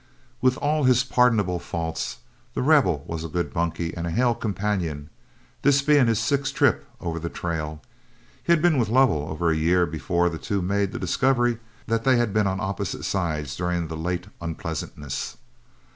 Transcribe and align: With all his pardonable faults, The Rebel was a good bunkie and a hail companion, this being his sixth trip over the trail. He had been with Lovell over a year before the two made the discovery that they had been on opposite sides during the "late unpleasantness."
With 0.41 0.57
all 0.57 0.85
his 0.85 1.03
pardonable 1.03 1.59
faults, 1.59 2.17
The 2.55 2.63
Rebel 2.63 3.03
was 3.05 3.23
a 3.23 3.27
good 3.29 3.53
bunkie 3.53 3.95
and 3.95 4.07
a 4.07 4.09
hail 4.09 4.33
companion, 4.33 5.11
this 5.61 5.83
being 5.83 6.07
his 6.07 6.17
sixth 6.17 6.55
trip 6.55 6.87
over 6.99 7.19
the 7.19 7.29
trail. 7.29 7.83
He 8.43 8.51
had 8.51 8.63
been 8.63 8.79
with 8.79 8.89
Lovell 8.89 9.29
over 9.29 9.51
a 9.51 9.55
year 9.55 9.85
before 9.85 10.27
the 10.27 10.39
two 10.39 10.59
made 10.63 10.91
the 10.91 10.97
discovery 10.97 11.59
that 11.85 12.03
they 12.03 12.17
had 12.17 12.33
been 12.33 12.47
on 12.47 12.59
opposite 12.59 13.05
sides 13.05 13.55
during 13.55 13.89
the 13.89 13.95
"late 13.95 14.25
unpleasantness." 14.41 15.37